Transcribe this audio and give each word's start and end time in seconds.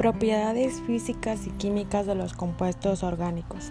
Propiedades 0.00 0.80
físicas 0.86 1.46
y 1.46 1.50
químicas 1.50 2.06
de 2.06 2.14
los 2.14 2.32
compuestos 2.32 3.02
orgánicos. 3.02 3.70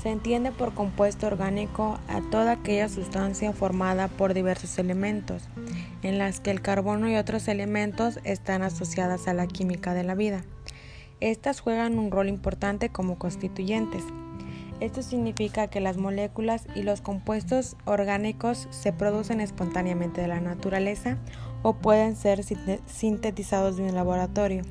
Se 0.00 0.08
entiende 0.08 0.52
por 0.52 0.72
compuesto 0.72 1.26
orgánico 1.26 1.98
a 2.06 2.20
toda 2.30 2.52
aquella 2.52 2.88
sustancia 2.88 3.52
formada 3.52 4.06
por 4.06 4.34
diversos 4.34 4.78
elementos, 4.78 5.42
en 6.04 6.16
las 6.16 6.38
que 6.38 6.52
el 6.52 6.62
carbono 6.62 7.10
y 7.10 7.16
otros 7.16 7.48
elementos 7.48 8.20
están 8.22 8.62
asociadas 8.62 9.26
a 9.26 9.34
la 9.34 9.48
química 9.48 9.94
de 9.94 10.04
la 10.04 10.14
vida. 10.14 10.44
Estas 11.18 11.58
juegan 11.58 11.98
un 11.98 12.12
rol 12.12 12.28
importante 12.28 12.90
como 12.90 13.18
constituyentes. 13.18 14.04
Esto 14.78 15.02
significa 15.02 15.66
que 15.66 15.80
las 15.80 15.96
moléculas 15.96 16.68
y 16.76 16.84
los 16.84 17.00
compuestos 17.00 17.76
orgánicos 17.84 18.68
se 18.70 18.92
producen 18.92 19.40
espontáneamente 19.40 20.20
de 20.20 20.28
la 20.28 20.40
naturaleza 20.40 21.18
o 21.64 21.72
pueden 21.72 22.14
ser 22.14 22.44
sintetizados 22.44 23.76
de 23.76 23.82
un 23.82 23.96
laboratorio. 23.96 24.62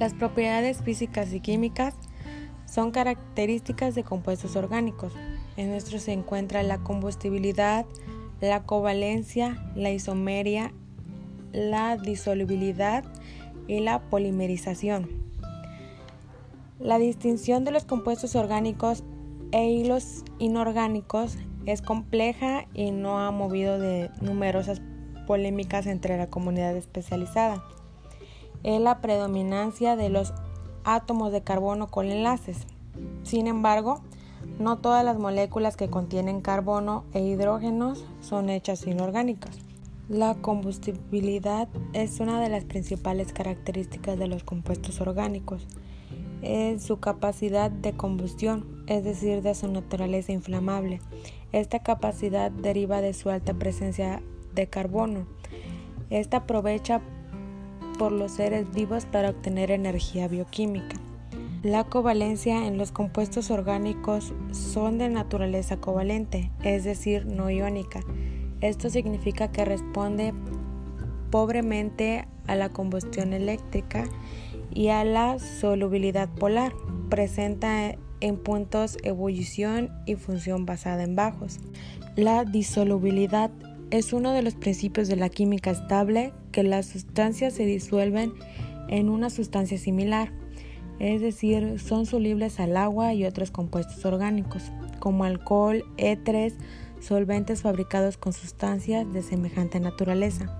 Las 0.00 0.14
propiedades 0.14 0.80
físicas 0.82 1.30
y 1.34 1.40
químicas 1.40 1.94
son 2.64 2.90
características 2.90 3.94
de 3.94 4.02
compuestos 4.02 4.56
orgánicos. 4.56 5.12
En 5.58 5.68
nuestro 5.68 5.98
se 5.98 6.14
encuentra 6.14 6.62
la 6.62 6.78
combustibilidad, 6.78 7.84
la 8.40 8.62
covalencia, 8.62 9.62
la 9.74 9.90
isomeria, 9.90 10.72
la 11.52 11.98
disolubilidad 11.98 13.04
y 13.68 13.80
la 13.80 14.00
polimerización. 14.00 15.06
La 16.78 16.98
distinción 16.98 17.64
de 17.64 17.72
los 17.72 17.84
compuestos 17.84 18.36
orgánicos 18.36 19.04
e 19.52 19.84
los 19.84 20.24
inorgánicos 20.38 21.36
es 21.66 21.82
compleja 21.82 22.64
y 22.72 22.90
no 22.90 23.20
ha 23.20 23.30
movido 23.32 23.78
de 23.78 24.10
numerosas 24.22 24.80
polémicas 25.26 25.86
entre 25.86 26.16
la 26.16 26.28
comunidad 26.28 26.74
especializada 26.74 27.62
es 28.62 28.80
la 28.80 29.00
predominancia 29.00 29.96
de 29.96 30.08
los 30.08 30.32
átomos 30.84 31.32
de 31.32 31.42
carbono 31.42 31.88
con 31.88 32.06
enlaces. 32.06 32.66
Sin 33.22 33.46
embargo, 33.46 34.00
no 34.58 34.78
todas 34.78 35.04
las 35.04 35.18
moléculas 35.18 35.76
que 35.76 35.88
contienen 35.88 36.40
carbono 36.40 37.04
e 37.12 37.20
hidrógenos 37.20 38.04
son 38.20 38.50
hechas 38.50 38.86
inorgánicas. 38.86 39.58
La 40.08 40.34
combustibilidad 40.34 41.68
es 41.92 42.18
una 42.20 42.40
de 42.40 42.48
las 42.48 42.64
principales 42.64 43.32
características 43.32 44.18
de 44.18 44.26
los 44.26 44.42
compuestos 44.42 45.00
orgánicos. 45.00 45.66
Es 46.42 46.82
su 46.82 46.98
capacidad 46.98 47.70
de 47.70 47.92
combustión, 47.92 48.82
es 48.86 49.04
decir, 49.04 49.40
de 49.42 49.54
su 49.54 49.68
naturaleza 49.68 50.32
inflamable. 50.32 51.00
Esta 51.52 51.78
capacidad 51.78 52.50
deriva 52.50 53.00
de 53.02 53.14
su 53.14 53.30
alta 53.30 53.54
presencia 53.54 54.22
de 54.54 54.66
carbono. 54.66 55.26
Esta 56.08 56.38
aprovecha 56.38 57.02
por 58.00 58.12
los 58.12 58.32
seres 58.32 58.72
vivos 58.72 59.04
para 59.04 59.28
obtener 59.28 59.70
energía 59.70 60.26
bioquímica. 60.26 60.96
La 61.62 61.84
covalencia 61.84 62.66
en 62.66 62.78
los 62.78 62.92
compuestos 62.92 63.50
orgánicos 63.50 64.32
son 64.52 64.96
de 64.96 65.10
naturaleza 65.10 65.76
covalente, 65.76 66.50
es 66.64 66.84
decir, 66.84 67.26
no 67.26 67.50
iónica. 67.50 68.00
Esto 68.62 68.88
significa 68.88 69.52
que 69.52 69.66
responde 69.66 70.32
pobremente 71.30 72.26
a 72.46 72.56
la 72.56 72.70
combustión 72.70 73.34
eléctrica 73.34 74.04
y 74.70 74.88
a 74.88 75.04
la 75.04 75.38
solubilidad 75.38 76.30
polar. 76.30 76.72
Presenta 77.10 77.96
en 78.20 78.36
puntos 78.38 78.96
ebullición 79.02 79.90
y 80.06 80.14
función 80.14 80.64
basada 80.64 81.02
en 81.02 81.16
bajos. 81.16 81.58
La 82.16 82.46
disolubilidad 82.46 83.50
es 83.90 84.12
uno 84.12 84.32
de 84.32 84.42
los 84.42 84.54
principios 84.54 85.08
de 85.08 85.16
la 85.16 85.28
química 85.28 85.70
estable 85.70 86.32
que 86.52 86.62
las 86.62 86.86
sustancias 86.86 87.54
se 87.54 87.64
disuelven 87.64 88.32
en 88.88 89.08
una 89.08 89.30
sustancia 89.30 89.78
similar, 89.78 90.32
es 90.98 91.20
decir, 91.20 91.80
son 91.80 92.06
solubles 92.06 92.60
al 92.60 92.76
agua 92.76 93.14
y 93.14 93.24
otros 93.24 93.50
compuestos 93.50 94.04
orgánicos, 94.04 94.70
como 94.98 95.24
alcohol, 95.24 95.84
éteres, 95.96 96.54
solventes 97.00 97.62
fabricados 97.62 98.16
con 98.16 98.32
sustancias 98.32 99.10
de 99.12 99.22
semejante 99.22 99.80
naturaleza. 99.80 100.56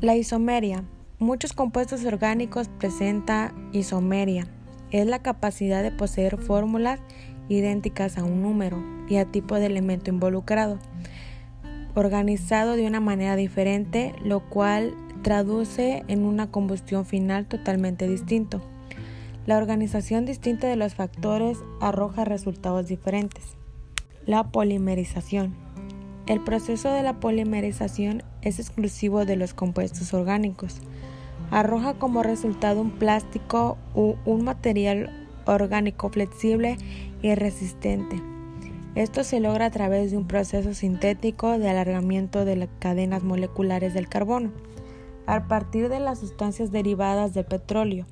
La 0.00 0.16
isomeria. 0.16 0.84
Muchos 1.18 1.52
compuestos 1.52 2.06
orgánicos 2.06 2.68
presentan 2.78 3.68
isomeria. 3.72 4.46
Es 4.90 5.06
la 5.06 5.20
capacidad 5.20 5.82
de 5.82 5.90
poseer 5.90 6.38
fórmulas 6.38 7.00
idénticas 7.50 8.16
a 8.16 8.24
un 8.24 8.40
número 8.40 8.82
y 9.06 9.16
a 9.16 9.26
tipo 9.26 9.56
de 9.56 9.66
elemento 9.66 10.08
involucrado 10.08 10.78
organizado 11.94 12.76
de 12.76 12.86
una 12.86 13.00
manera 13.00 13.36
diferente, 13.36 14.14
lo 14.24 14.40
cual 14.40 14.94
traduce 15.22 16.04
en 16.08 16.24
una 16.24 16.50
combustión 16.50 17.04
final 17.04 17.46
totalmente 17.46 18.08
distinto. 18.08 18.60
La 19.46 19.56
organización 19.56 20.26
distinta 20.26 20.68
de 20.68 20.76
los 20.76 20.94
factores 20.94 21.58
arroja 21.80 22.24
resultados 22.24 22.86
diferentes. 22.86 23.56
La 24.26 24.44
polimerización. 24.44 25.54
El 26.26 26.40
proceso 26.40 26.92
de 26.92 27.02
la 27.02 27.18
polimerización 27.18 28.22
es 28.42 28.60
exclusivo 28.60 29.24
de 29.24 29.36
los 29.36 29.54
compuestos 29.54 30.14
orgánicos. 30.14 30.80
Arroja 31.50 31.94
como 31.94 32.22
resultado 32.22 32.80
un 32.80 32.92
plástico 32.92 33.76
u 33.94 34.14
un 34.24 34.44
material 34.44 35.28
orgánico 35.46 36.10
flexible 36.10 36.76
y 37.22 37.34
resistente. 37.34 38.22
Esto 38.96 39.22
se 39.22 39.38
logra 39.38 39.66
a 39.66 39.70
través 39.70 40.10
de 40.10 40.16
un 40.16 40.26
proceso 40.26 40.74
sintético 40.74 41.58
de 41.58 41.68
alargamiento 41.68 42.44
de 42.44 42.56
las 42.56 42.68
cadenas 42.80 43.22
moleculares 43.22 43.94
del 43.94 44.08
carbono, 44.08 44.50
a 45.26 45.46
partir 45.46 45.88
de 45.88 46.00
las 46.00 46.18
sustancias 46.18 46.72
derivadas 46.72 47.32
del 47.32 47.44
petróleo. 47.44 48.06